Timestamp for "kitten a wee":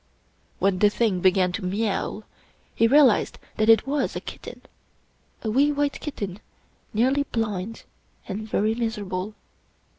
4.19-5.71